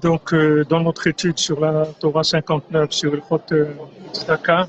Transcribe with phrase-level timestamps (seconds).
[0.00, 3.40] Donc, euh, dans notre étude sur la Torah 59, sur le Chot
[4.12, 4.68] Tzedaka,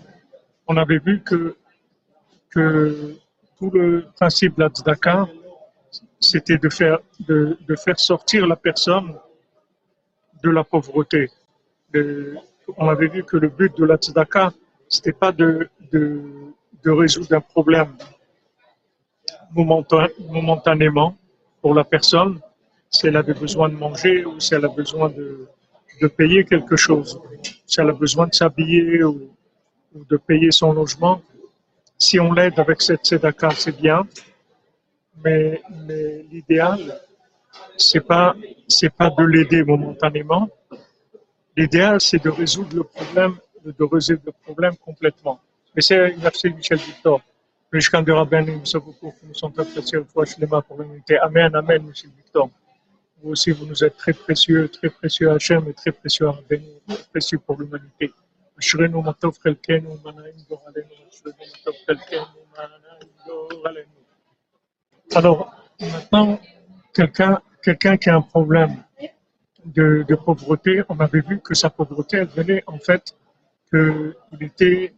[0.67, 1.55] on avait vu que,
[2.49, 3.15] que
[3.57, 5.27] tout le principe de la Tzedaka,
[6.19, 9.15] c'était de faire, de, de, faire sortir la personne
[10.43, 11.29] de la pauvreté.
[12.77, 14.51] On avait vu que le but de la Tzedaka,
[14.87, 16.21] c'était pas de, de,
[16.83, 17.95] de résoudre un problème
[19.51, 21.15] momentanément
[21.61, 22.39] pour la personne,
[22.89, 25.47] si elle avait besoin de manger ou si elle a besoin de,
[26.07, 27.19] payer quelque chose,
[27.65, 29.29] si elle a besoin de s'habiller ou,
[29.93, 31.21] de payer son logement.
[31.97, 34.07] Si on l'aide avec cette tzedaka, c'est bien,
[35.23, 35.61] mais,
[36.31, 36.79] l'idéal,
[37.75, 38.35] c'est pas
[38.97, 40.47] pas de l'aider momentanément.
[41.57, 45.41] L'idéal, c'est de résoudre le problème, de résoudre le problème complètement.
[45.75, 47.21] Mais c'est merci Michel Victor.
[47.71, 50.23] Mishkan de Rabbeinu, nous beaucoup nous sommes appréciés fois
[50.61, 51.17] pour l'unité.
[51.19, 52.49] Amen, Amen, Michel Victor.
[53.22, 56.32] Vous aussi, vous nous êtes très précieux, très précieux à Hachem et très précieux à
[56.32, 58.12] Rabbeinu, très précieux pour l'humanité.
[58.58, 64.04] אשרינו מה טוב חלקנו, מה נעים גורלנו, אשרינו מה טוב חלקנו, מה נעים גורלנו.
[65.14, 66.40] Alors, maintenant,
[66.94, 68.74] quelqu'un quelqu'un qui a un problème
[69.64, 73.16] de, de, pauvreté, on avait vu que sa pauvreté, elle venait en fait
[73.70, 74.94] qu'il était,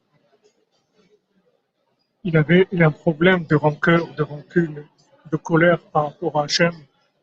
[2.25, 4.85] il avait un problème de rancœur, de rancune,
[5.31, 6.75] de colère par rapport à Hachem.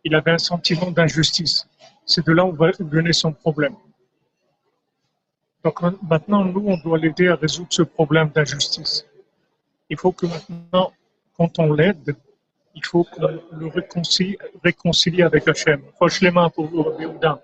[0.04, 1.68] il avait un sentiment d'injustice.
[2.06, 3.76] C'est de là où venait son problème.
[5.64, 9.04] Donc maintenant, nous, on doit l'aider à résoudre ce problème d'injustice.
[9.90, 10.92] Il faut que maintenant,
[11.36, 12.16] quand on l'aide,
[12.74, 15.82] il faut qu'on le réconcilie, avec Hachem.
[15.96, 17.42] Franchement, pour vous, Béouda.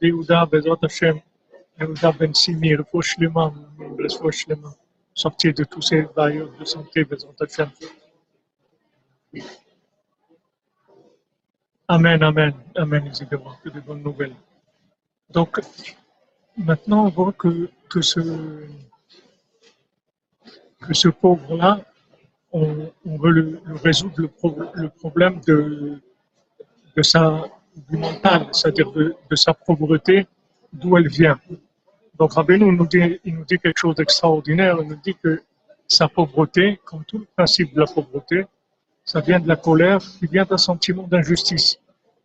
[0.00, 1.20] Béouda, Bezrat Hachem,
[1.78, 3.54] Béouda Ben Simir, franchement,
[4.18, 4.74] franchement,
[5.14, 7.70] sortir de tous ces barrières de santé, Bezrat Hachem.
[11.88, 14.34] Amen, Amen, Amen, évidemment, que de bonnes nouvelles.
[15.30, 15.60] Donc,
[16.56, 18.20] maintenant, on voit que, que ce,
[20.80, 21.80] que ce pauvre-là,
[22.52, 26.00] on, veut le, résoudre le, pro, le, problème de,
[26.96, 27.44] de sa,
[27.88, 30.26] du mental, c'est-à-dire de, de, sa pauvreté,
[30.72, 31.38] d'où elle vient.
[32.18, 35.40] Donc Rabbeinu nous il nous dit quelque chose d'extraordinaire, il nous dit que
[35.86, 38.46] sa pauvreté, comme tout le principe de la pauvreté,
[39.06, 41.78] ça vient de la colère qui vient d'un sentiment d'injustice.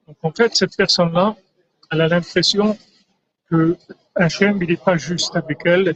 [0.08, 1.36] Donc en fait, cette personne-là,
[1.92, 2.78] elle a l'impression
[3.50, 3.78] que
[4.16, 5.96] Hachem, il n'est pas juste avec elle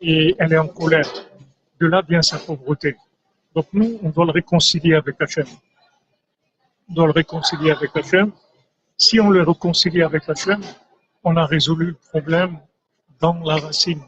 [0.00, 1.10] et elle est en colère.
[1.80, 2.96] De là vient sa pauvreté.
[3.54, 5.46] Donc nous, on doit le réconcilier avec Hachem.
[6.90, 8.32] On doit le réconcilier avec Hachem.
[8.98, 10.60] Si on le réconcilie avec Hachem,
[11.24, 12.58] on a résolu le problème
[13.18, 14.02] dans la racine.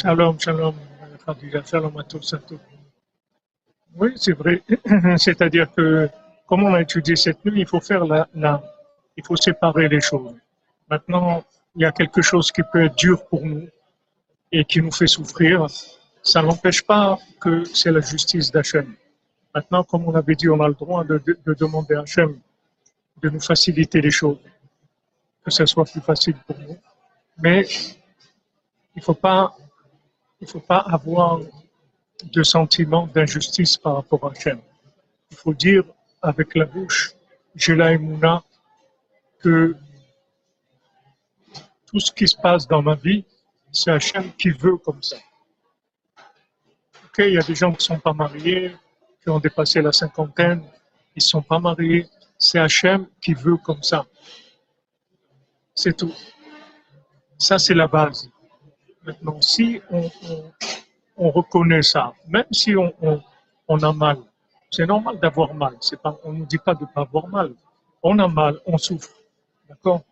[0.00, 0.74] Shalom, shalom,
[1.66, 2.58] shalom à tous, à tous.
[3.94, 4.62] Oui, c'est vrai.
[5.18, 6.08] C'est-à-dire que,
[6.46, 8.26] comme on a étudié cette nuit, il faut faire la,
[9.14, 10.34] il faut séparer les choses.
[10.88, 11.44] Maintenant,
[11.76, 13.68] il y a quelque chose qui peut être dur pour nous
[14.50, 15.66] et qui nous fait souffrir.
[16.22, 18.94] Ça n'empêche pas que c'est la justice d'Hachem.
[19.54, 22.38] Maintenant, comme on avait dit, on a le droit de, de, de demander à Hachem
[23.20, 24.38] de nous faciliter les choses,
[25.44, 26.78] que ça soit plus facile pour nous.
[27.36, 27.66] Mais
[28.96, 29.54] il faut pas
[30.40, 31.40] il ne faut pas avoir
[32.22, 34.60] de sentiment d'injustice par rapport à Hachem.
[35.30, 35.84] Il faut dire
[36.22, 37.12] avec la bouche,
[37.54, 38.42] j'ai la émouna,
[39.40, 39.76] que
[41.86, 43.24] tout ce qui se passe dans ma vie,
[43.72, 45.16] c'est Hachem qui veut comme ça.
[47.06, 48.76] Ok, il y a des gens qui ne sont pas mariés,
[49.22, 50.62] qui ont dépassé la cinquantaine,
[51.14, 52.06] ils ne sont pas mariés.
[52.38, 54.06] C'est Hachem qui veut comme ça.
[55.74, 56.14] C'est tout.
[57.38, 58.30] Ça, c'est la base.
[59.10, 60.52] Maintenant, si on, on,
[61.16, 64.18] on, reconnaît ça, même si on, a mal,
[64.70, 65.76] c'est normal d'avoir mal.
[66.02, 67.52] Pas, on ne nous dit pas de ne pas avoir mal.
[68.02, 69.10] On a mal, on souffre.
[69.68, 70.02] D'accord?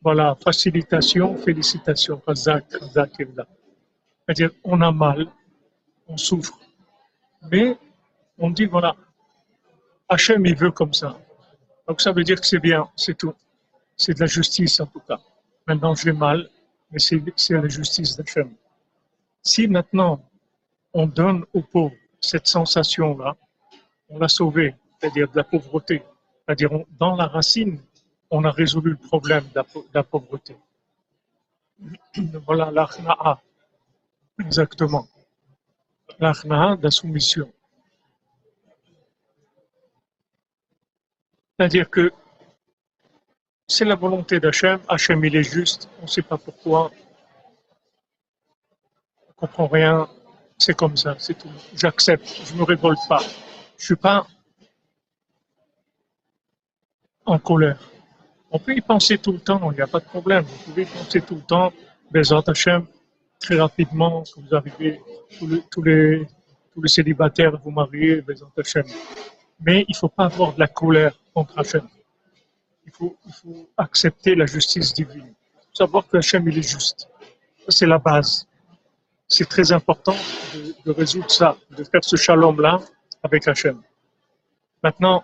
[0.00, 2.22] Voilà, facilitation, félicitations.
[2.24, 5.26] C'est-à-dire, on a mal,
[6.06, 6.56] on souffre.
[7.50, 7.76] Mais
[8.38, 8.94] on dit, voilà,
[10.08, 11.18] Hachem, il veut comme ça.
[11.88, 13.34] Donc ça veut dire que c'est bien, c'est tout.
[13.96, 15.18] C'est de la justice en tout cas.
[15.66, 16.48] Maintenant, j'ai mal,
[16.90, 18.54] mais c'est la justice d'Hachem.
[19.42, 20.22] Si maintenant
[20.92, 23.36] on donne aux pauvres cette sensation-là,
[24.08, 26.02] on l'a sauvé, c'est-à-dire de la pauvreté,
[26.44, 27.80] c'est-à-dire dans la racine,
[28.30, 29.62] on a résolu le problème de
[29.92, 30.56] la, pauvreté.
[32.46, 33.40] Voilà l'achna'a,
[34.40, 35.06] exactement.
[36.18, 37.52] L'achna'a de la soumission.
[41.58, 42.12] C'est-à-dire que
[43.66, 44.80] c'est la volonté d'Hachem.
[44.88, 45.88] Hachem, il est juste.
[46.00, 46.90] On ne sait pas pourquoi.
[49.36, 50.08] comprends rien,
[50.56, 51.50] c'est comme ça, c'est tout.
[51.74, 53.18] J'accepte, je ne me révolte pas.
[53.18, 54.26] Je ne suis pas
[57.26, 57.78] en colère.
[58.50, 60.44] On peut y penser tout le temps, il n'y a pas de problème.
[60.44, 61.72] Vous pouvez y penser tout le temps,
[62.10, 62.86] Bezat Hachem,
[63.38, 65.02] très rapidement, que vous arrivez,
[65.70, 66.26] tous les,
[66.86, 68.24] célibataires, vous mariez,
[68.56, 68.84] Hachem.
[69.60, 71.86] Mais il ne faut pas avoir de la colère contre Hachem.
[73.00, 75.34] Il faut, accepter la justice divine.
[75.72, 77.08] Savoir que Hachem, il est juste.
[77.68, 78.46] C'est la base.
[79.28, 80.16] C'est très important
[80.84, 82.80] de, résoudre ça, de faire ce shalom-là
[83.22, 83.82] avec Hachem.
[84.82, 85.22] Maintenant,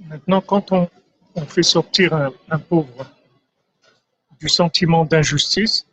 [0.00, 0.88] Maintenant, quand on,
[1.46, 3.06] fait sortir un, un, pauvre
[4.40, 5.86] du sentiment d'injustice,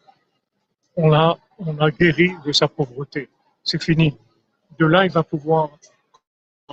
[0.96, 3.30] on l'a on a guéri de sa pauvreté.
[3.64, 4.18] C'est fini.
[4.78, 5.70] De là, il va pouvoir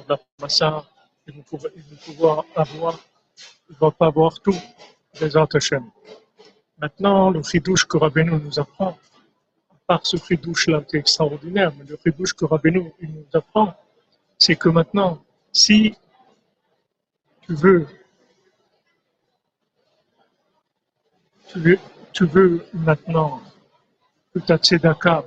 [0.08, 0.84] la massa,
[1.26, 2.99] il va pouvoir, il va pouvoir avoir,
[3.70, 4.56] il va pas avoir tout
[5.20, 5.90] des Hachem.
[6.78, 8.99] Maintenant, le chidouche que Rabbeinu nous apprend,
[9.70, 13.75] à part ce chidouche-là qui est extraordinaire, mais le chidouche que Rabbeinu nous apprend,
[14.38, 15.22] c'est que maintenant,
[15.52, 15.94] si
[17.43, 17.87] tu veux,
[21.49, 21.78] tu veux,
[22.12, 23.43] tu veux maintenant
[24.34, 25.25] que ta tzedaka,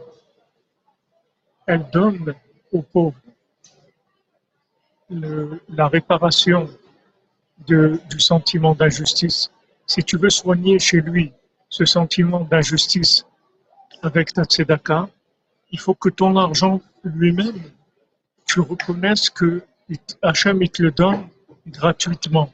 [1.68, 2.36] elle donne
[2.76, 3.14] aux
[5.70, 6.70] la réparation
[7.68, 9.52] du sentiment d'injustice.
[9.86, 11.32] Si tu veux soigner chez lui
[11.70, 13.26] ce sentiment d'injustice
[14.02, 15.08] avec ta tzedaka,
[15.72, 17.62] il faut que ton argent lui-même,
[18.46, 19.64] tu reconnaisses que
[20.22, 21.28] Hachem, il te le donne
[21.68, 22.52] gratuitement.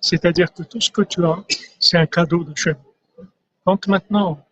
[0.00, 1.38] C'est-à-dire que tout ce que tu as,
[1.78, 2.76] c'est un cadeau de Hachem.
[3.64, 4.44] Quand maintenant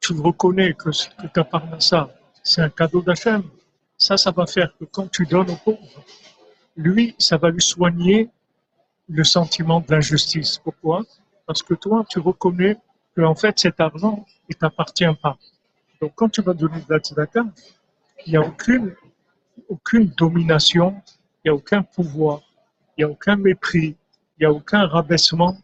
[0.00, 2.10] tu reconnais que, que ta parnassa,
[2.42, 3.42] c'est un cadeau d'Hachem,
[4.00, 6.04] ça, ça va faire que quand tu donnes au pauvre,
[6.76, 8.28] lui, ça va lui soigner
[9.08, 10.58] le sentiment de l'injustice.
[10.58, 11.04] Pourquoi?
[11.46, 12.76] Parce que toi, tu reconnais
[13.14, 15.36] que en fait, cet argent, il t'appartient pas.
[16.00, 17.44] Donc, quand tu vas donner de la tzedaka,
[18.26, 18.94] il n'y a aucune,
[19.68, 21.00] aucune domination,
[21.44, 22.40] il n'y a aucun pouvoir
[23.00, 23.96] il n'y a aucun mépris,
[24.36, 25.56] il n'y a aucun rabaissement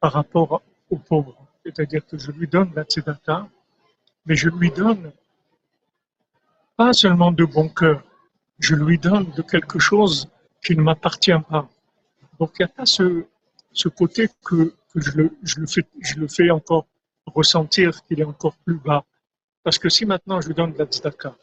[0.00, 1.36] par rapport au pauvre.
[1.64, 3.46] C'est-à-dire que je lui donne la tzedaka,
[4.26, 5.12] mais je lui donne
[6.80, 8.02] pas seulement de bon cœur,
[8.58, 10.30] je lui donne de quelque chose
[10.64, 11.68] qui ne m'appartient pas.
[12.38, 13.26] Donc il n'y a pas ce,
[13.70, 16.86] ce côté que, que je, le, je, le fais, je le fais encore
[17.26, 19.04] ressentir qu'il est encore plus bas.
[19.62, 21.34] Parce que si maintenant je donne de la tzedaka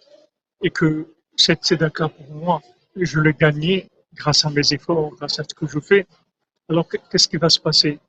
[0.64, 0.90] et que
[1.36, 2.60] cette tzedaka pour moi,
[2.96, 6.08] je l'ai gagnée grâce à mes efforts, grâce à ce que je fais.
[6.68, 8.00] Alors qu'est-ce qui va se passer?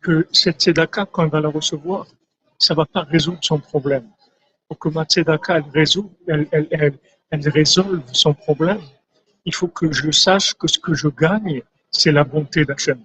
[0.00, 2.06] Que cette tzedaka, quand elle va la recevoir,
[2.58, 4.08] ça va pas résoudre son problème.
[4.70, 5.62] Pour que ma tzedaka,
[6.28, 8.80] elle, résolve son problème,
[9.44, 13.02] il faut que je sache que ce que je gagne, c'est la bonté d'Hachem.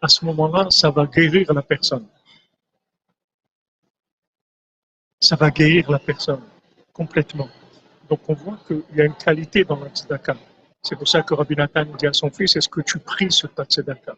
[0.00, 2.06] À ce moment-là, ça va guérir la personne.
[5.20, 6.40] Ça va guérir la personne
[6.94, 7.50] complètement.
[8.08, 10.34] Donc on voit qu'il y a une qualité dans la tzedaka.
[10.82, 13.52] C'est pour ça que Rabbi Nathan dit à son fils, est-ce que tu pries sur
[13.52, 14.16] ta tzedaka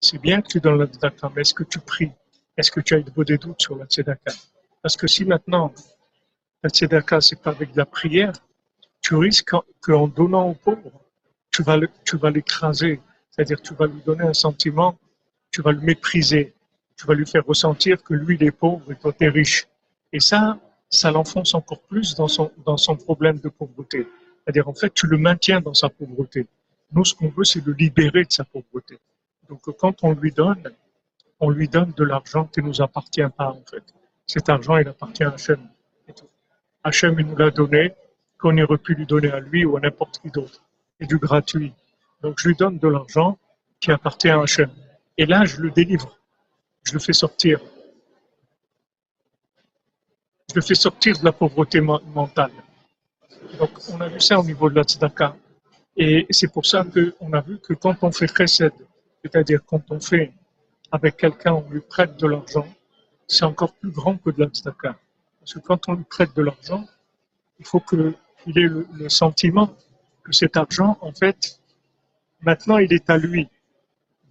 [0.00, 2.12] C'est bien que tu donnes la tzedaka, mais est-ce que tu pries?
[2.56, 4.32] Est-ce que tu as des doutes sur la tzedaka
[4.80, 5.74] Parce que si maintenant,
[6.72, 8.32] c'est pas avec la prière,
[9.02, 10.92] tu risques qu'en donnant au pauvre,
[11.50, 13.00] tu vas, l'écraser.
[13.30, 14.98] C'est-à-dire tu vas lui donner un sentiment,
[15.50, 16.54] tu vas le mépriser,
[16.96, 19.66] tu vas lui faire ressentir que lui, il est pauvre et toi, tu es riche.
[20.12, 20.58] Et ça,
[20.88, 24.06] ça l'enfonce encore plus dans son, dans son problème de pauvreté.
[24.44, 26.46] C'est-à-dire, en fait, tu le maintiens dans sa pauvreté.
[26.92, 28.98] Nous, ce qu'on veut, c'est le libérer de sa pauvreté.
[29.48, 30.62] Donc, quand on lui donne,
[31.40, 33.82] on lui donne de l'argent qui ne nous appartient pas, en fait.
[34.26, 35.60] Cet argent, il appartient à Hachem.
[36.86, 37.92] Hachem, il nous l'a donné,
[38.38, 40.62] qu'on aurait pu lui donner à lui ou à n'importe qui d'autre.
[41.00, 41.72] Et du gratuit.
[42.22, 43.36] Donc, je lui donne de l'argent
[43.80, 44.70] qui appartient à Hachem.
[45.18, 46.16] Et là, je le délivre.
[46.84, 47.58] Je le fais sortir.
[50.48, 52.52] Je le fais sortir de la pauvreté mentale.
[53.58, 55.34] Donc, on a vu ça au niveau de la tzedaka.
[55.96, 58.72] Et c'est pour ça qu'on a vu que quand on fait chesed,
[59.24, 60.32] c'est-à-dire quand on fait
[60.92, 62.68] avec quelqu'un, on lui prête de l'argent,
[63.26, 64.96] c'est encore plus grand que de la tzedaka.
[65.46, 66.84] Parce que quand on lui prête de l'argent,
[67.60, 68.14] il faut qu'il
[68.58, 69.72] ait le, sentiment
[70.24, 71.60] que cet argent, en fait,
[72.40, 73.48] maintenant il est à lui.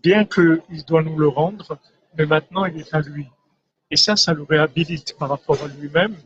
[0.03, 1.79] Bien qu'il doit nous le rendre,
[2.17, 3.29] mais maintenant il est à lui.
[3.89, 6.17] Et ça, ça le réhabilite par rapport à lui-même.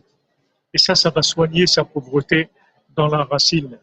[0.74, 2.50] Et ça, ça va soigner sa pauvreté
[2.96, 3.78] dans la racine.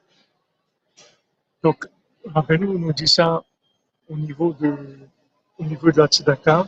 [1.63, 1.87] Donc,
[2.25, 3.45] Rabbeinu nous dit ça
[4.09, 4.75] au niveau de,
[5.57, 6.67] au niveau de la tzedaka,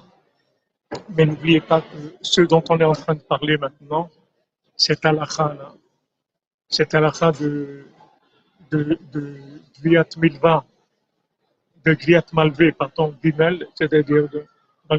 [1.08, 4.08] mais n'oubliez pas que ce dont on est en train de parler maintenant,
[4.78, 5.74] c'est halakha là,
[6.68, 7.84] c'est halakha de,
[8.70, 9.22] de, de
[9.82, 10.64] Gviat Milva,
[11.84, 14.28] de Gviat Malvé, pardon, Gimel, c'est-à-dire
[14.88, 14.98] dans à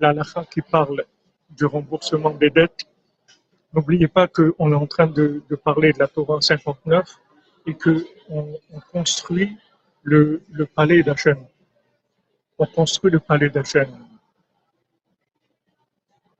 [0.00, 1.04] la la qui parle
[1.50, 2.84] du remboursement des dettes.
[3.72, 7.08] N'oubliez pas qu'on est en train de, parler de la Torah 59
[7.66, 8.02] et qu'on
[8.72, 9.56] on construit
[10.02, 11.38] le, le palais d'Hachem.
[12.58, 13.88] On construit le palais d'Hachem.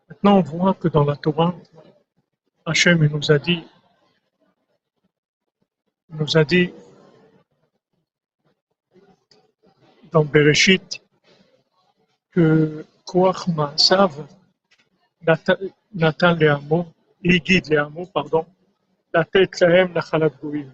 [0.08, 1.54] Maintenant, on voit que dans la Torah,
[2.64, 3.64] Hachem nous a dit,
[6.10, 6.72] nous a dit
[10.12, 11.02] dans Bereshit
[12.30, 14.26] que Koach Ma'asav
[15.92, 16.36] Nathan
[17.24, 18.46] il guide les hameaux, pardon,
[19.12, 20.72] la tête lahem la chalat goïm.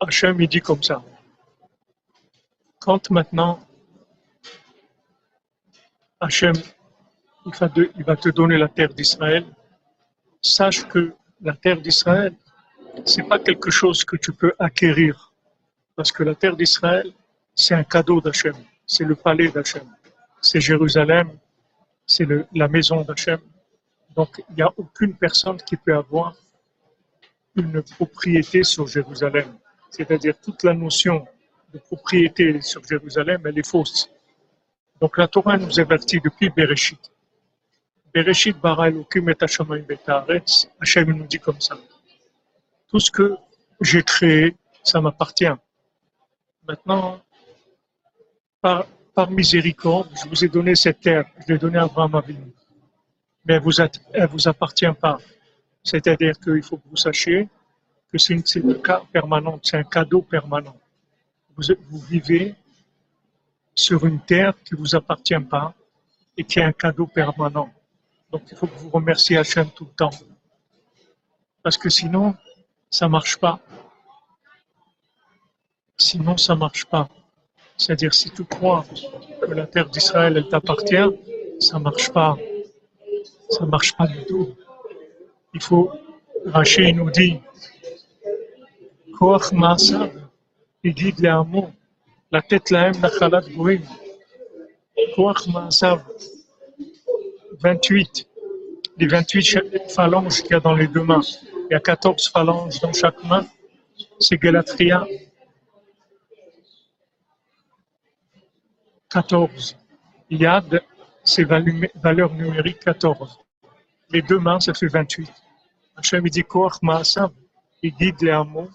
[0.00, 1.02] Hachem, il dit comme ça.
[2.78, 3.60] Quand maintenant
[6.20, 6.54] Hachem,
[7.96, 9.44] il va, te donner la terre d'Israël,
[10.40, 12.34] sache que la terre d'Israël,
[13.04, 15.32] c'est pas quelque chose que tu peux acquérir.
[15.96, 17.10] Parce que la terre d'Israël,
[17.54, 18.54] c'est un cadeau d'Hachem.
[18.86, 19.86] C'est le palais d'Hachem.
[20.40, 21.30] C'est Jérusalem.
[22.06, 23.40] C'est la maison d'Hachem.
[24.16, 26.34] Donc, il n'y a aucune personne qui peut avoir
[27.56, 29.56] une propriété sur Jérusalem.
[29.90, 31.26] C'est-à-dire toute la notion
[31.72, 34.10] de propriété sur Jérusalem, elle est fausse.
[35.00, 37.10] Donc la Torah nous avertit depuis Bereshit.
[38.12, 40.68] Bereshit bara Elohim et.
[40.80, 41.78] Hachem nous dit comme ça.
[42.88, 43.36] Tout ce que
[43.80, 45.54] j'ai créé, ça m'appartient.
[46.66, 47.20] Maintenant,
[48.60, 48.86] par,
[49.30, 52.52] miséricorde, je vous ai donné cette terre, je l'ai donnée à Abraham Avinu.
[53.44, 53.72] Mais elle vous,
[54.32, 55.18] vous appartient pas.
[55.82, 57.48] C'est-à-dire qu'il faut que vous sachiez
[58.10, 60.76] que c'est une cas permanent, c'est un cadeau permanent.
[61.56, 62.54] Vous, vous vivez
[63.74, 65.74] sur une terre qui ne vous appartient pas
[66.36, 67.70] et qui est un cadeau permanent.
[68.30, 70.10] Donc il faut que vous remerciez Hachem tout le temps.
[71.62, 72.34] Parce que sinon,
[72.88, 73.60] ça ne marche pas.
[75.98, 77.08] Sinon, ça ne marche pas.
[77.76, 78.84] C'est-à-dire, si tu crois
[79.42, 81.10] que la terre d'Israël, elle t'appartient,
[81.58, 82.36] ça ne marche pas.
[83.50, 84.54] Ça ne marche pas du tout.
[85.54, 85.92] Il faut,
[86.46, 87.40] Rachid nous dit,
[89.18, 90.10] Koach Maasav,
[90.82, 91.70] il guide les hameaux
[92.32, 93.82] la tête lahem nachalat goïm.
[95.14, 95.98] Koach Maasav,
[97.62, 98.26] 28.
[98.96, 101.20] Les 28 phalanges qu'il y a dans les deux mains.
[101.70, 103.46] Il y a 14 phalanges dans chaque main.
[104.18, 105.06] C'est Galatria.
[109.10, 109.76] 14.
[110.30, 110.82] Yad,
[111.24, 113.38] c'est valeur numérique 14.
[114.10, 115.30] Les deux mains, ça fait 28.
[115.96, 116.78] Hachem, il dit Koach
[117.82, 118.68] il guide les hameaux.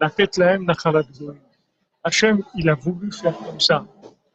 [0.00, 1.38] La tête lahem nachalat goïm.
[2.04, 3.86] Hachem, il a voulu faire comme ça.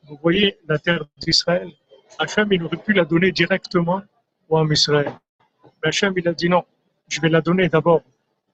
[0.04, 1.72] Vous voyez la terre d'Israël.
[2.20, 4.02] Hachem, il aurait pu la donner directement
[4.50, 5.14] au Ham Israël.
[5.82, 6.64] Mais Hachem, il a dit non,
[7.08, 8.02] je vais la donner d'abord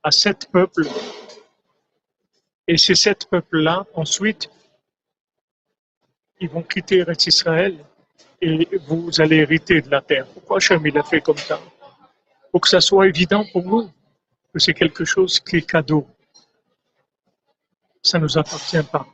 [0.03, 0.88] à sept peuples.
[2.68, 4.50] Et ces sept peuples-là, ensuite,
[6.39, 7.77] ils vont quitter Eretz Israël
[8.41, 10.25] et vous allez hériter de la terre.
[10.27, 11.60] Pourquoi Hachem, il a fait comme ça?
[12.51, 13.89] Pour que ça soit évident pour vous
[14.53, 16.08] que c'est quelque chose qui est cadeau
[18.01, 19.06] ça ne nous appartient pas.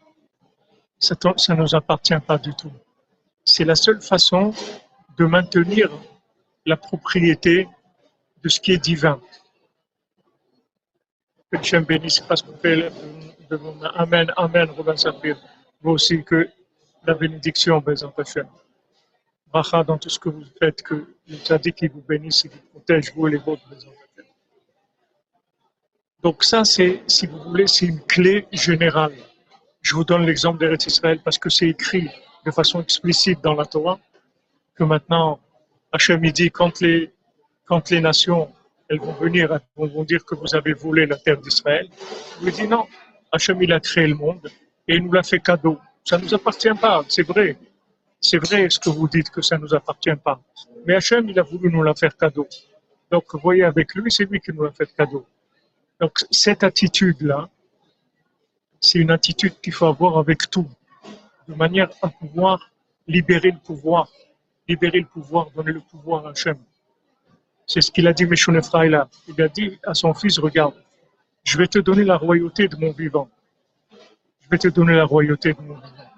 [1.00, 2.72] Ça ne nous appartient pas du tout.
[3.48, 4.54] C'est la seule façon
[5.18, 5.90] de maintenir
[6.66, 7.68] la propriété
[8.44, 9.20] de ce qui est divin.
[11.52, 12.92] Que Dieu bénisse parce qu'on fait
[13.50, 13.92] de mains.
[13.96, 15.38] Amen, Amen, Robin Saphir.
[15.82, 16.50] Vous aussi, que
[17.06, 18.48] la bénédiction, Bézant Hachem.
[19.48, 22.62] Bracha dans tout ce que vous faites, que le dit qu'il vous bénisse et vous
[22.74, 23.92] protège, vous et les vôtres, Bézant
[26.24, 29.14] donc ça, c'est, si vous voulez, c'est une clé générale.
[29.82, 32.10] Je vous donne l'exemple d'Eretz Israël parce que c'est écrit
[32.46, 34.00] de façon explicite dans la Torah
[34.76, 35.40] que maintenant,
[35.92, 37.12] Hachem dit quand les,
[37.66, 38.52] quand les nations
[38.90, 41.90] elles vont venir, elles vont dire que vous avez volé la terre d'Israël.
[42.40, 42.88] Vous dit non,
[43.32, 44.48] Hachem il a créé le monde
[44.88, 45.78] et il nous l'a fait cadeau.
[46.04, 47.58] Ça ne nous appartient pas, c'est vrai.
[48.22, 50.40] C'est vrai ce que vous dites que ça ne nous appartient pas.
[50.86, 52.48] Mais Hachem il a voulu nous la faire cadeau.
[53.12, 55.26] Donc vous voyez avec lui, c'est lui qui nous l'a fait cadeau.
[56.00, 57.50] Donc cette attitude-là,
[58.80, 60.68] c'est une attitude qu'il faut avoir avec tout,
[61.48, 62.72] de manière à pouvoir
[63.08, 64.10] libérer le pouvoir,
[64.68, 66.58] libérer le pouvoir, donner le pouvoir à Hachem.
[67.66, 69.08] C'est ce qu'il a dit Meshon là.
[69.28, 70.74] Il a dit à son fils, regarde,
[71.44, 73.30] je vais te donner la royauté de mon vivant.
[74.42, 76.12] Je vais te donner la royauté de mon vivant.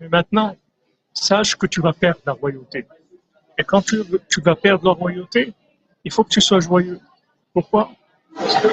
[0.00, 0.56] Mais maintenant,
[1.12, 2.86] sache que tu vas perdre la royauté.
[3.58, 5.54] Et quand tu, tu vas perdre la royauté,
[6.04, 7.00] il faut que tu sois joyeux.
[7.52, 7.90] Pourquoi?
[8.34, 8.68] Parce que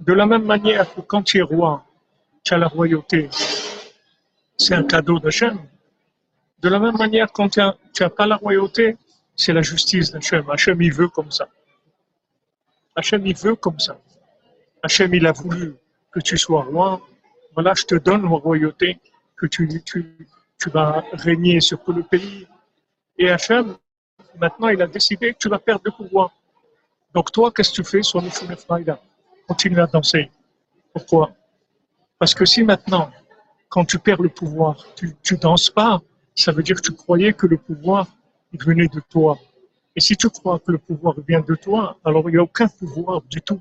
[0.00, 1.84] de la même manière que quand tu es roi,
[2.42, 3.28] tu as la royauté,
[4.56, 5.58] c'est un cadeau d'Hachem.
[6.60, 8.96] De la même manière, quand tu n'as pas la royauté,
[9.34, 10.48] c'est la justice d'Hachem.
[10.50, 11.48] Hachem, il veut comme ça.
[12.94, 13.98] Hachem, il veut comme ça.
[14.82, 15.74] Hachem, il a voulu
[16.10, 17.00] que tu sois roi.
[17.54, 18.98] Voilà, je te donne la royauté,
[19.36, 22.46] que tu, tu, tu vas régner sur tout le pays.
[23.18, 23.76] Et Hachem,
[24.38, 26.30] maintenant, il a décidé que tu vas perdre le pouvoir.
[27.14, 28.28] Donc toi, qu'est-ce que tu fais sur le
[29.46, 30.30] Continue à danser.
[30.92, 31.30] Pourquoi?
[32.18, 33.10] Parce que si maintenant,
[33.76, 36.00] quand tu perds le pouvoir, tu ne danses pas,
[36.34, 38.06] ça veut dire que tu croyais que le pouvoir
[38.58, 39.38] venait de toi.
[39.94, 42.68] Et si tu crois que le pouvoir vient de toi, alors il n'y a aucun
[42.68, 43.60] pouvoir du tout.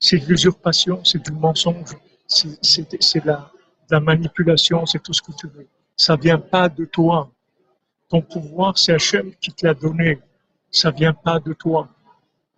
[0.00, 3.52] C'est de l'usurpation, c'est du mensonge, c'est la,
[3.88, 5.68] la manipulation, c'est tout ce que tu veux.
[5.96, 7.30] Ça vient pas de toi.
[8.08, 10.18] Ton pouvoir, c'est Hachem qui te l'a donné.
[10.72, 11.88] Ça vient pas de toi.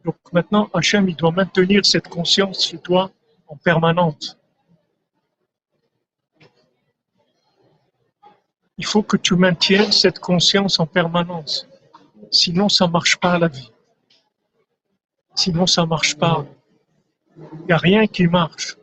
[0.07, 3.11] Donc maintenant, Hachem, il doit maintenir cette conscience chez toi
[3.47, 4.39] en permanente.
[8.77, 11.69] Il faut que tu maintiennes cette conscience en permanence.
[12.31, 13.71] Sinon, ça marche pas la vie.
[15.35, 16.45] Sinon, ça marche pas.
[17.37, 18.77] Il n'y a rien qui marche.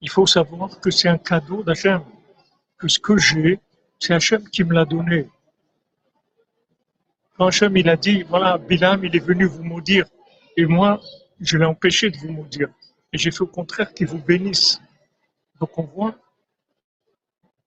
[0.00, 2.02] Il faut savoir que c'est un cadeau d'Hachem.
[2.78, 3.60] Que ce que j'ai,
[3.98, 5.28] c'est Hachem qui me l'a donné.
[7.36, 10.06] Quand Hachem, il a dit, voilà, Bilam, il est venu vous maudire.
[10.56, 11.00] Et moi,
[11.40, 12.68] je l'ai empêché de vous maudire.
[13.12, 14.80] Et j'ai fait au contraire qu'il vous bénisse.
[15.60, 16.14] Donc on voit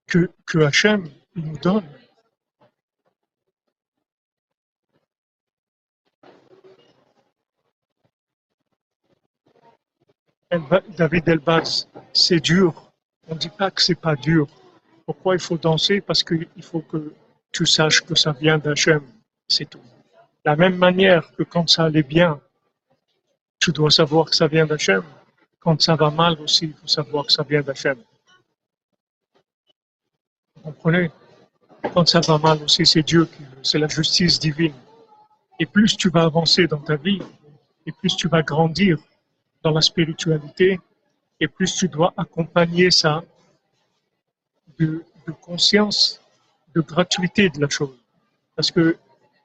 [0.08, 1.84] que, que Hachem, donne
[10.98, 12.92] David Elbaz, c'est dur.
[13.30, 14.48] On ne dit pas que c'est pas dur.
[15.06, 16.02] Pourquoi il faut danser?
[16.02, 17.14] Parce qu'il faut que
[17.54, 19.02] tu saches que ça vient d'Hachem.
[19.48, 19.82] C'est tout.
[20.44, 22.42] La même manière que quand ça allait bien,
[23.60, 25.04] tu dois savoir que ça vient d'Hachem.
[25.60, 28.04] Quand ça va mal aussi, il faut savoir que ça vient d'Hachem.
[30.56, 31.12] Vous comprenez?
[31.94, 34.74] Quand ça va mal aussi, c'est Dieu qui c'est la justice divine.
[35.60, 37.22] Et plus tu vas avancer dans ta vie,
[37.86, 38.98] et plus tu vas grandir,
[39.64, 40.80] dans la spiritualité,
[41.40, 43.24] et plus tu dois accompagner ça
[44.80, 45.04] de,
[45.42, 46.22] conscience,
[46.76, 47.98] de gratuité de la chose.
[48.56, 48.98] Parce que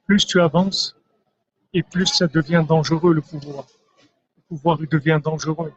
[0.06, 0.96] plus tu avances,
[1.72, 3.66] et plus ça devient dangereux le pouvoir.
[4.36, 5.72] Le pouvoir devient dangereux.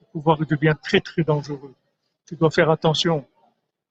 [0.00, 1.74] Le pouvoir devient très très dangereux.
[2.26, 3.26] Tu dois faire attention.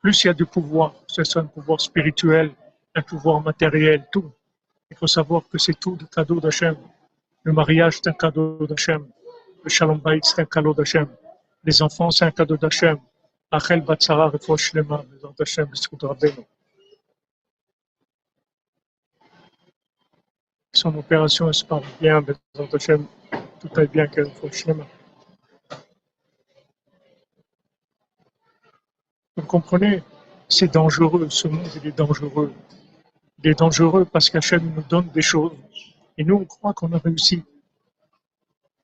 [0.02, 2.52] Plus il y a du pouvoir, que ce soit un pouvoir spirituel,
[2.96, 4.32] un pouvoir matériel, tout.
[4.90, 6.78] Il faut savoir que c'est tout le cadeau d'Hachem.
[7.44, 9.08] Le mariage, c'est un cadeau d'Hachem.
[9.64, 11.08] Le Shalom Bayit, c'est un cadeau d'Hachem.
[11.64, 12.98] Les enfants, c'est un cadeau d'Hachem.
[13.52, 16.46] Achel Batsara, Refouach Lema, Bezant Hachem, B'zkut Rabbeinu.
[20.74, 23.08] Son opération, se parle bien, Bezant Hachem,
[23.60, 24.86] tout aille bien, Refouach Lema.
[29.48, 30.04] Comprenez
[30.50, 32.54] C'est dangereux, ce monde, il est dangereux.
[33.44, 35.54] Il est dangereux parce qu'Hachem nous donne des choses.
[36.18, 37.44] Et nous, on croit qu'on a réussi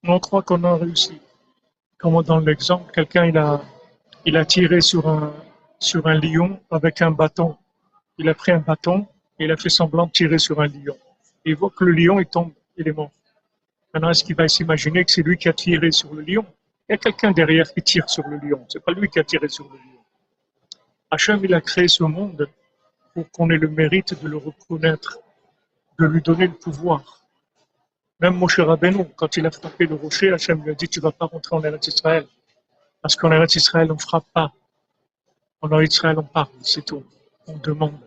[0.05, 1.19] on croit qu'on a réussi.
[1.97, 3.61] Comme dans l'exemple, quelqu'un il a,
[4.25, 5.33] il a tiré sur un,
[5.79, 7.55] sur un lion avec un bâton.
[8.17, 9.07] Il a pris un bâton
[9.39, 10.97] et il a fait semblant de tirer sur un lion.
[11.45, 13.11] il voit que le lion il tombe, il est mort.
[13.93, 16.45] Maintenant, est-ce qu'il va s'imaginer que c'est lui qui a tiré sur le lion?
[16.89, 18.65] Il y a quelqu'un derrière qui tire sur le lion.
[18.67, 19.92] C'est pas lui qui a tiré sur le lion.
[21.13, 22.49] Hachem, il a créé ce monde
[23.13, 25.19] pour qu'on ait le mérite de le reconnaître,
[25.99, 27.21] de lui donner le pouvoir.
[28.19, 31.03] Même Moshe Rabbeinu, quand il a frappé le rocher, Hachem lui a dit Tu ne
[31.03, 32.25] vas pas rentrer en Eretz Israël.
[32.99, 34.53] Parce qu'en Eretz Israël, on ne frappe pas.
[35.61, 37.03] En Eretz Israël, on parle, c'est tout.
[37.45, 37.99] On demande.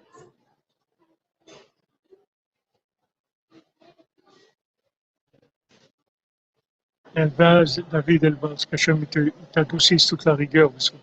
[7.14, 9.06] Elbaz, David Elbaz, qu'Hachem
[9.52, 10.98] t'adoucisse toute la rigueur de son.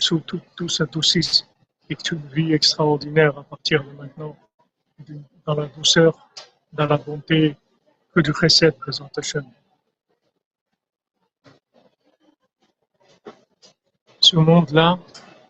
[0.00, 1.46] Tout, tout, tout s'adoucisse
[1.88, 4.36] et que tu vie extraordinaire à partir de maintenant,
[5.46, 6.28] dans la douceur,
[6.72, 7.56] dans la bonté,
[8.12, 9.44] que du chesed présente Hachem.
[14.20, 14.98] Ce monde-là,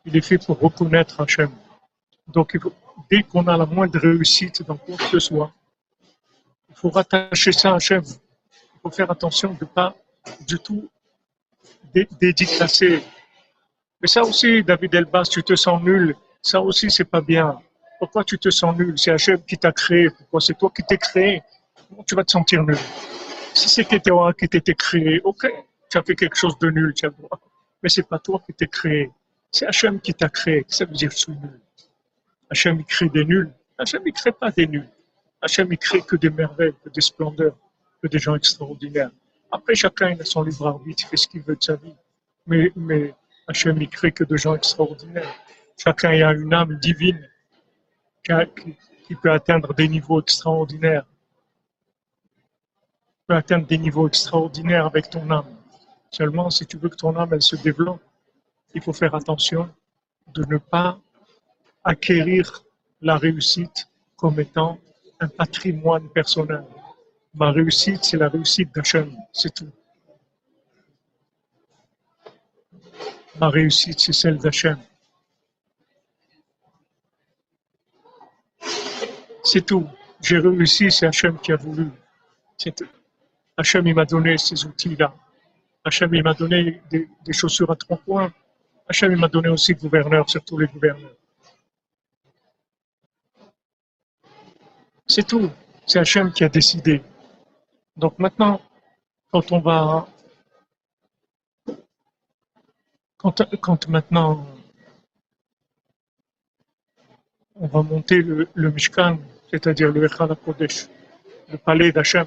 [0.05, 1.51] il est fait pour reconnaître Hachem.
[2.29, 2.59] Donc,
[3.11, 5.53] dès qu'on a la moindre réussite dans quoi que ce soit,
[6.69, 8.03] il faut rattacher ça à Hachem.
[8.05, 9.95] Il faut faire attention de ne pas
[10.47, 10.91] du tout
[12.21, 13.03] dédicacer.
[14.05, 16.15] Mais ça aussi, David Elbas, tu te sens nul.
[16.43, 17.59] Ça aussi, c'est pas bien.
[17.99, 18.99] Pourquoi tu te sens nul?
[18.99, 20.11] C'est Hachem qui t'a créé.
[20.11, 21.43] Pourquoi c'est toi qui t'es créé?
[22.07, 22.77] Tu vas te sentir nul?
[23.55, 25.51] Si c'était toi qui t'étais créé, ok,
[25.89, 27.41] tu as fait quelque chose de nul, tu as le droit.
[27.83, 29.11] Mais c'est pas toi qui t'es créé.
[29.51, 30.67] C'est Hachem qui t'a créé.
[30.69, 31.59] Ça veut dire suis nul?
[32.51, 33.51] Hachem, il crée des nuls.
[33.79, 34.91] Hachem, il crée pas des nuls.
[35.41, 37.57] Hachem, il crée que des merveilles, que des splendeurs,
[38.03, 39.13] que des gens extraordinaires.
[39.51, 41.95] Après, chacun il a son libre arbitre, il fait ce qu'il veut de sa vie.
[42.47, 43.15] Mais, mais
[43.47, 45.35] Hachem, il crée que des gens extraordinaires.
[45.77, 47.29] Chacun a une âme divine
[49.07, 51.05] qui peut atteindre des niveaux extraordinaires
[53.27, 55.57] peux atteindre des niveaux extraordinaires avec ton âme.
[56.11, 58.03] Seulement, si tu veux que ton âme elle se développe,
[58.75, 59.69] il faut faire attention
[60.29, 60.99] de ne pas
[61.83, 62.65] acquérir
[63.01, 64.79] la réussite comme étant
[65.21, 66.65] un patrimoine personnel.
[67.35, 69.71] Ma réussite, c'est la réussite d'Hachem, c'est tout.
[73.41, 74.79] Ma réussite, c'est celle d'Hachem.
[79.43, 79.89] C'est tout.
[80.21, 81.91] J'ai réussi, c'est Hachem qui a voulu.
[82.57, 82.83] C'est.
[83.57, 85.15] Hachem, il m'a donné ces outils-là.
[85.85, 88.33] Hachem, il m'a donné des, chaussures à trois points.
[88.89, 91.15] Hachem, il m'a donné aussi gouverneur sur tous les gouverneurs.
[95.07, 95.51] C'est tout.
[95.87, 97.03] C'est Hachem qui a décidé.
[97.97, 98.61] Donc maintenant,
[99.31, 100.09] quand on va,
[103.61, 104.47] quand, maintenant
[107.55, 109.19] on va monter le, Mishkan,
[109.51, 110.89] c'est-à-dire le Echal Kodesh,
[111.51, 112.27] le palais d'Hachem,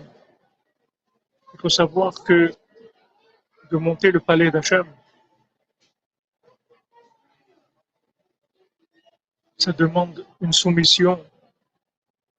[1.54, 2.52] il faut savoir que
[3.70, 4.86] de monter le palais d'Hachem,
[9.58, 11.24] ça demande une soumission,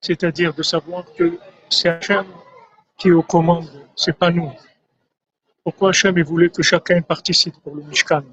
[0.01, 2.25] c'est-à-dire de savoir que c'est Hachem
[2.97, 4.51] qui est aux commandes, c'est pas nous.
[5.63, 8.23] Pourquoi Hachem voulait que chacun participe pour le Mishkan?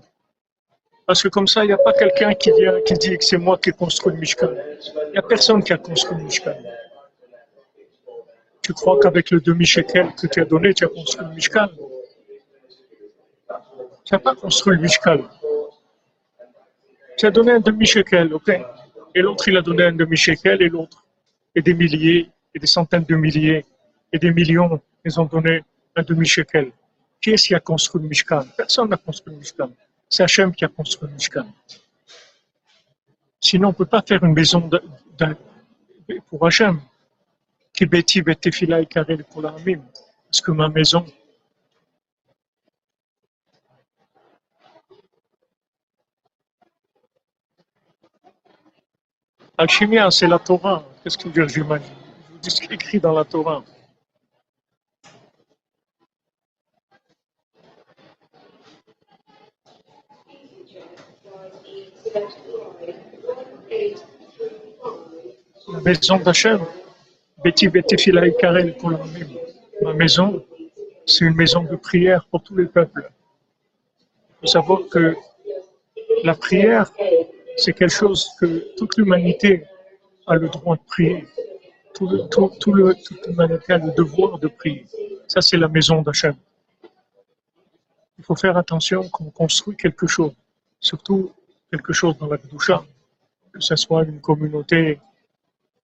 [1.06, 3.38] Parce que comme ça, il n'y a pas quelqu'un qui vient qui dit que c'est
[3.38, 4.50] moi qui ai construit le Mishkan.
[5.06, 6.56] Il n'y a personne qui a construit le Mishkan.
[8.60, 11.68] Tu crois qu'avec le demi-shekel que tu as donné, tu as construit le Mishkan?
[14.04, 15.18] Tu n'as pas construit le Mishkan.
[17.16, 18.50] Tu as donné un demi-shekel, ok
[19.14, 21.04] Et l'autre, il a donné un demi-shekel et l'autre,
[21.54, 23.64] et des milliers, et des centaines de milliers
[24.12, 25.62] et des millions, ils ont donné
[25.94, 26.72] un demi-shekel.
[27.20, 28.44] Qui est-ce qui a construit le Mishkan?
[28.56, 29.70] Personne n'a construit le Mishkan.
[30.08, 31.46] C'est Hachem qui a construit le Mishkan.
[33.40, 34.68] Sinon, on ne peut pas faire une maison
[36.26, 36.80] pour Hachem.
[37.72, 39.80] Kibeti betefila le
[40.30, 41.04] Parce que ma maison,
[49.58, 50.84] Alchimia, c'est la Torah.
[51.02, 51.86] Qu'est-ce que je veux dire, j'imagine
[52.28, 53.64] Je vous dis ce qui est écrit dans la Torah.
[65.72, 66.60] La maison d'Hachem,
[67.42, 68.98] Betty Betefila Karel pour la
[69.82, 70.44] Ma maison,
[71.04, 73.10] c'est une maison de prière pour tous les peuples.
[73.98, 75.14] Il faut savoir que
[76.24, 76.90] la prière,
[77.56, 79.64] c'est quelque chose que toute l'humanité
[80.26, 81.26] a le droit de prier.
[81.94, 82.66] Toute
[83.26, 84.86] l'humanité a le devoir de prier.
[85.28, 86.36] Ça, c'est la maison d'Hachem.
[88.18, 90.32] Il faut faire attention quand on construit quelque chose,
[90.80, 91.32] surtout
[91.70, 92.85] quelque chose dans la Kedusha,
[93.52, 95.00] que ce soit une communauté,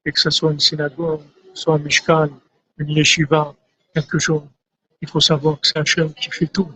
[0.05, 1.23] et que ce soit une synagogue,
[1.55, 2.29] soit un mishkan,
[2.79, 3.55] une yeshiva,
[3.95, 4.43] quelque chose.
[5.01, 6.71] Il faut savoir que c'est Hachem qui fait tout.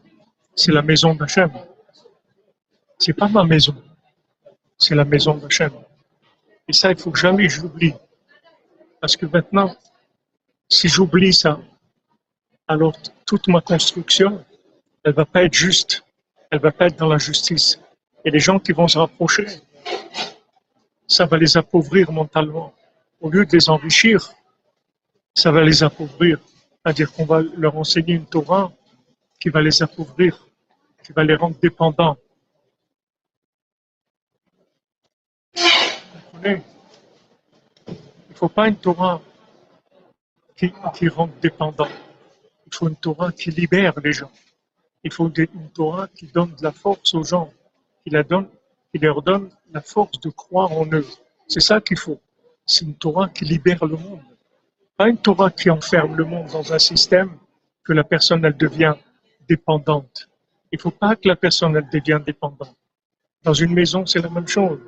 [0.55, 1.51] C'est la maison d'Hachem.
[2.99, 3.75] C'est pas ma maison.
[4.79, 5.73] C'est la maison d'Hachem.
[6.69, 7.95] Et ça, il faut que jamais j'oublie.
[9.01, 9.77] Parce que maintenant,
[10.69, 11.61] si j'oublie ça,
[12.67, 14.45] alors toute ma construction,
[15.05, 16.05] elle va pas être juste.
[16.51, 17.79] Elle va pas être dans la justice.
[18.27, 19.47] Et les gens qui vont se rapprocher,
[21.07, 22.75] ça va les appauvrir mentalement.
[23.21, 24.35] Au lieu de les enrichir,
[25.33, 26.41] ça va les appauvrir.
[26.83, 28.73] C'est-à-dire qu'on va leur enseigner une Torah
[29.39, 30.45] qui va les appauvrir,
[31.05, 32.17] qui va les rendre dépendants.
[35.55, 35.63] Vous
[36.33, 36.63] comprenez?
[37.87, 39.23] Il ne faut pas une Torah
[40.57, 41.95] qui, qui rend dépendants.
[42.67, 44.33] Il faut une Torah qui libère les gens.
[45.05, 47.53] Il faut une Torah qui donne de la force aux gens
[48.07, 51.07] il leur donne la force de croire en eux.
[51.49, 52.21] C'est ça qu'il faut.
[52.65, 54.23] C'est une Torah qui libère le monde.
[54.97, 57.37] Pas une Torah qui enferme le monde dans un système
[57.85, 58.95] que la personne, elle devient
[59.49, 60.29] dépendante.
[60.73, 62.75] Il ne faut pas que la personne, elle devienne dépendante.
[63.43, 64.81] Dans une maison, c'est la même chose.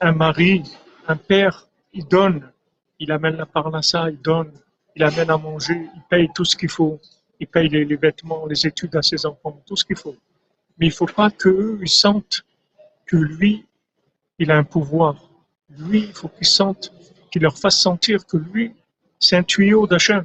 [0.00, 0.62] Un mari,
[1.06, 2.50] un père, il donne,
[2.98, 4.52] il amène la parnassa, il donne,
[4.96, 6.98] il amène à manger, il paye tout ce qu'il faut.
[7.38, 10.16] Il paye les vêtements, les études à ses enfants, tout ce qu'il faut.
[10.78, 12.44] Mais il faut pas qu'eux, ils sentent
[13.06, 13.66] que lui,
[14.38, 15.16] il a un pouvoir.
[15.70, 16.92] Lui, il faut qu'ils sentent,
[17.30, 18.74] qu'il leur fasse sentir que lui,
[19.18, 20.24] c'est un tuyau d'Hachem.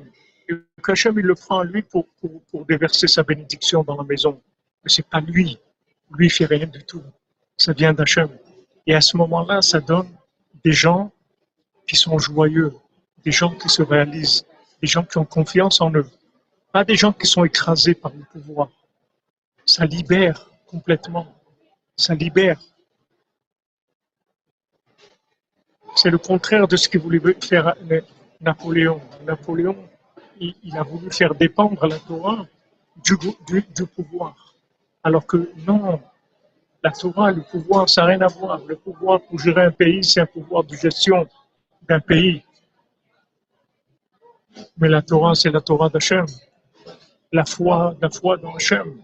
[0.83, 4.41] Qu'Hachem, il le prend à lui pour, pour, pour, déverser sa bénédiction dans la maison.
[4.83, 5.57] Mais c'est pas lui.
[6.11, 7.03] Lui, il fait rien du tout.
[7.57, 8.29] Ça vient d'Hachem.
[8.85, 10.09] Et à ce moment-là, ça donne
[10.65, 11.11] des gens
[11.87, 12.73] qui sont joyeux,
[13.23, 14.45] des gens qui se réalisent,
[14.81, 16.07] des gens qui ont confiance en eux.
[16.73, 18.69] Pas des gens qui sont écrasés par le pouvoir
[19.71, 21.27] ça libère complètement.
[21.95, 22.59] Ça libère.
[25.95, 27.75] C'est le contraire de ce que voulait faire
[28.41, 29.01] Napoléon.
[29.25, 29.77] Napoléon,
[30.39, 32.45] il, a voulu faire dépendre la Torah
[33.05, 33.15] du,
[33.47, 34.55] du, pouvoir.
[35.03, 36.01] Alors que non,
[36.83, 38.59] La Torah, le pouvoir, ça n'a rien à voir.
[38.65, 41.27] Le pouvoir pour gérer un pays, c'est un pouvoir de gestion
[41.87, 42.43] d'un pays.
[44.77, 46.25] Mais la Torah, c'est la Torah d'Hachem.
[47.31, 49.01] La foi, la foi dans Hachem.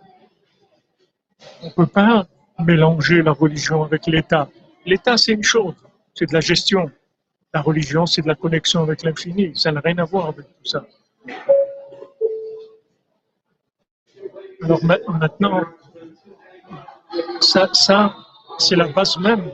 [1.61, 2.27] On ne peut pas
[2.59, 4.49] mélanger la religion avec l'État.
[4.85, 5.75] L'État, c'est une chose,
[6.13, 6.89] c'est de la gestion.
[7.53, 9.51] La religion, c'est de la connexion avec l'infini.
[9.55, 10.85] Ça n'a rien à voir avec tout ça.
[14.63, 15.61] Alors maintenant,
[17.41, 18.15] ça,
[18.57, 19.51] c'est la base même.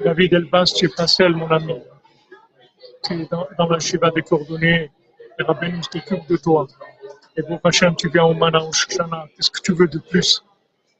[0.00, 1.74] David Elbaz, tu n'es pas seul, mon ami.
[3.04, 4.90] Tu es dans, dans la Shiva des coordonnées.
[5.38, 6.66] Et Rabbeinu t'occupe de toi.
[7.36, 10.44] Et pour Hachem, tu viens au Mana, au Qu'est-ce que tu veux de plus?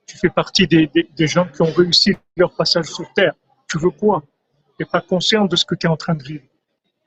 [0.07, 3.35] Tu fais partie des, des, gens qui ont réussi leur passage sur Terre.
[3.69, 4.23] Tu veux quoi?
[4.77, 6.45] Tu n'es pas conscient de ce que tu es en train de vivre.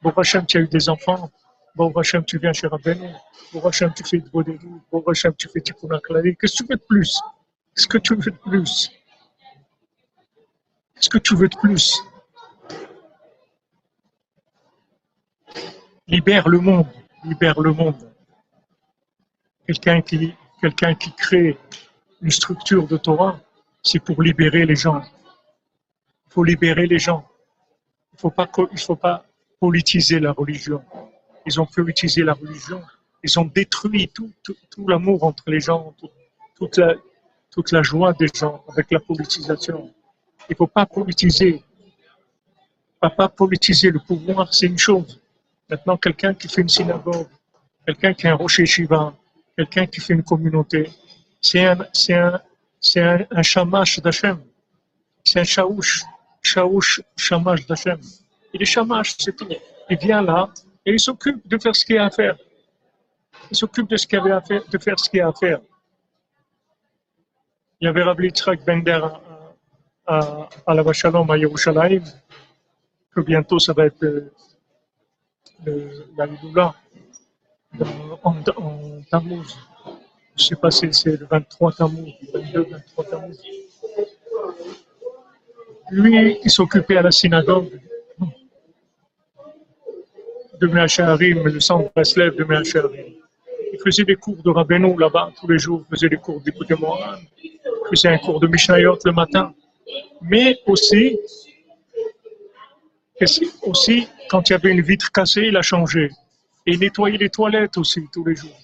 [0.02, 1.32] Pour Hachem, tu as eu des enfants.
[1.76, 3.10] Bon Hachem, tu viens chez Rabbeinu.
[3.52, 4.82] Pour Hachem, tu fais de Bodéou.
[4.90, 6.00] Pour Hachem, tu fais Tikkun
[6.40, 7.20] Qu'est-ce que tu veux de plus?
[7.76, 8.92] Qu'est-ce que tu veux de plus?
[10.94, 12.02] Qu'est-ce que tu veux de plus?
[16.08, 16.88] Libère le monde.
[17.24, 18.15] Libère le monde.
[19.68, 20.34] Quelqu'un qui,
[21.00, 21.58] qui crée
[22.22, 23.40] une structure de Torah,
[23.82, 25.02] c'est pour libérer les gens.
[25.02, 27.28] Il faut libérer les gens.
[28.12, 29.26] Il ne faut pas, faut pas
[29.60, 30.84] politiser la religion.
[31.46, 32.82] Ils ont politisé la religion.
[33.24, 35.96] Ils ont détruit tout, tout, l'amour entre les gens,
[36.58, 36.94] toute, la,
[37.50, 39.92] toute la joie des gens avec la politisation.
[40.48, 41.64] Il ne faut pas politiser.
[43.00, 45.20] Pas, pas politiser le pouvoir, c'est une chose.
[45.70, 47.28] Maintenant, quelqu'un qui fait une synagogue,
[47.86, 49.14] quelqu'un qui a un rocher Shiva,
[49.58, 50.90] quelqu'un qui fait une communauté,
[51.42, 52.42] c'est un, c'est un,
[52.80, 54.40] c'est un, un d'Hachem.
[55.24, 56.04] C'est un chaouch,
[56.42, 58.00] chaouch, shamash d'Hachem.
[58.54, 59.48] Il est shamash, c'est tout.
[59.90, 60.50] Il vient là
[60.86, 62.36] et il s'occupe de faire ce qu'il a à faire.
[63.52, 65.60] Il s'occupe de ce qu'il avait à faire, de faire ce qu'il a à faire.
[67.80, 69.02] Il y avait Rabbi Yitzhak Bender
[70.08, 72.04] à, à, la Vachalom à Yerushalayim,
[73.14, 74.32] que bientôt ça va être euh,
[76.18, 76.74] la Lidoula
[78.24, 79.58] en, en Tammuz.
[80.36, 83.38] Je ne sais pas si c'est le 23 Tammuz, le 22, 23 Tammuz.
[85.92, 87.80] Lui, il s'occupait à la synagogue
[90.60, 93.14] de Meacharim, le centre Breslev de Meacharim.
[93.74, 96.76] Il faisait des cours de Rabbeinu là-bas tous les jours, il faisait des cours d'écouter
[96.76, 97.60] Moran, il
[97.90, 99.54] faisait un cours de Mishnayot le matin.
[100.22, 101.20] Mais aussi,
[103.64, 106.10] aussi, quand il y avait une vitre cassée, il a changé.
[106.66, 108.58] Et il nettoyait les toilettes aussi tous les jours.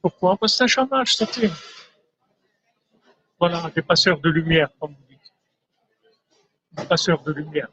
[0.00, 0.36] Pourquoi?
[0.36, 1.50] Parce que c'est un chamage, c'était.
[3.38, 5.32] Voilà, des passeurs de lumière, comme vous dites.
[6.72, 7.68] Des passeurs de lumière.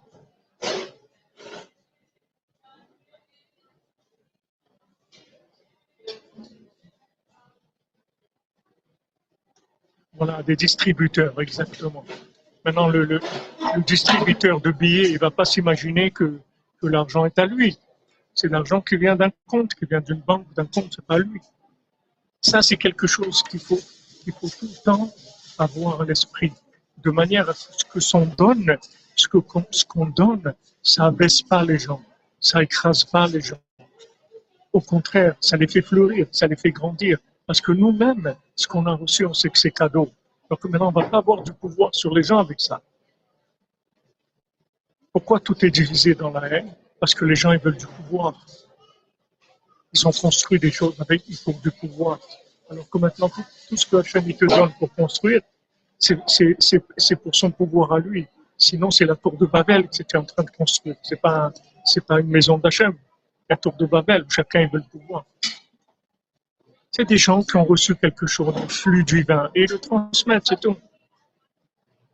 [10.13, 12.05] Voilà, des distributeurs, exactement.
[12.63, 13.19] Maintenant, le,
[13.87, 16.39] distributeur de billets, il ne va pas s'imaginer que,
[16.83, 17.77] l'argent est à lui.
[18.33, 21.41] C'est l'argent qui vient d'un compte, qui vient d'une banque, d'un compte, c'est pas lui.
[22.41, 25.13] Ça, c'est quelque chose qu'il faut, faut tout le temps
[25.57, 26.53] avoir à l'esprit,
[26.97, 28.77] de manière à ce que son donne,
[29.15, 29.37] ce que
[29.71, 32.01] ce qu'on donne, ça abaisse pas les gens,
[32.39, 33.59] ça écrase pas les gens.
[34.73, 37.19] Au contraire, ça les fait fleurir, ça les fait grandir.
[37.45, 40.09] Parce que nous-mêmes, ce qu'on a reçu, on sait que c'est cadeau.
[40.49, 42.81] Donc maintenant, on va pas avoir du pouvoir sur les gens avec ça.
[45.11, 46.73] Pourquoi tout est divisé dans la haine?
[47.01, 48.35] Parce que les gens, ils veulent du pouvoir.
[49.91, 52.19] Ils ont construit des choses avec, il faut du pouvoir.
[52.69, 55.41] Alors que maintenant, tout, ce que Hachem te donne pour construire,
[55.97, 58.27] c'est pour son pouvoir à lui.
[58.55, 60.95] Sinon, c'est la tour de Babel que tu en train de construire.
[61.01, 61.51] C'est pas,
[62.07, 62.93] pas une maison d'Hachem.
[63.49, 65.25] La tour de Babel, chacun veut le pouvoir.
[66.91, 70.59] C'est des gens qui ont reçu quelque chose, un flux divin, et le transmettent, c'est
[70.59, 70.77] tout.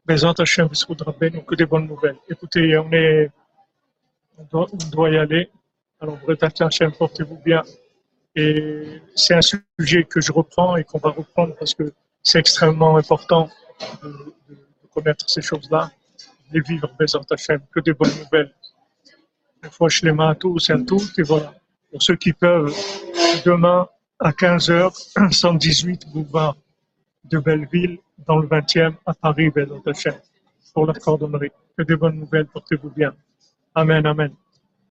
[0.05, 2.19] Bézant Hachem, que des bonnes nouvelles.
[2.29, 3.29] Écoutez, on est,
[4.37, 5.49] on doit, y aller.
[5.99, 7.63] Alors, Bretagne Hachem, portez-vous bien.
[8.35, 12.97] Et c'est un sujet que je reprends et qu'on va reprendre parce que c'est extrêmement
[12.97, 13.49] important
[14.03, 14.33] de,
[14.93, 15.91] connaître ces choses-là,
[16.51, 18.53] de vivre Bézant Hachem, que des bonnes nouvelles.
[19.63, 21.53] Une fois je les mets à tous et à toutes, et voilà.
[21.91, 22.75] Pour ceux qui peuvent,
[23.45, 23.87] demain,
[24.19, 24.93] à 15 heures,
[25.31, 26.57] 118 boulevard
[27.25, 29.69] de Belleville, dans le 20e, à Paris, Belle
[30.73, 31.51] pour la cordonnerie.
[31.75, 33.13] Que de bonnes nouvelles, portez-vous bien.
[33.77, 34.37] Amen, amen.